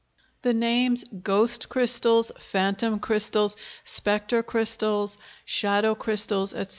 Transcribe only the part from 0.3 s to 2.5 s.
The names "ghost crystals,"